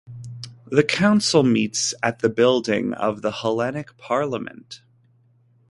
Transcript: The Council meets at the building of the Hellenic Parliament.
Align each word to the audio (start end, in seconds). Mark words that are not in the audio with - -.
The 0.65 0.83
Council 0.83 1.43
meets 1.43 1.93
at 2.01 2.21
the 2.23 2.29
building 2.29 2.91
of 2.93 3.21
the 3.21 3.31
Hellenic 3.31 3.97
Parliament. 3.97 4.81